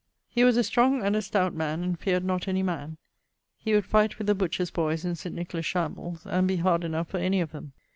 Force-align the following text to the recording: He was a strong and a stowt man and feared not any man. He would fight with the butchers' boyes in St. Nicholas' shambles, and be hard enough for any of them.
He 0.27 0.43
was 0.43 0.57
a 0.57 0.63
strong 0.63 1.03
and 1.03 1.15
a 1.15 1.21
stowt 1.21 1.53
man 1.53 1.83
and 1.83 1.99
feared 1.99 2.25
not 2.25 2.47
any 2.47 2.63
man. 2.63 2.97
He 3.59 3.75
would 3.75 3.85
fight 3.85 4.17
with 4.17 4.25
the 4.25 4.33
butchers' 4.33 4.71
boyes 4.71 5.05
in 5.05 5.13
St. 5.15 5.35
Nicholas' 5.35 5.67
shambles, 5.67 6.25
and 6.25 6.47
be 6.47 6.55
hard 6.57 6.83
enough 6.83 7.09
for 7.09 7.17
any 7.17 7.39
of 7.39 7.51
them. 7.51 7.73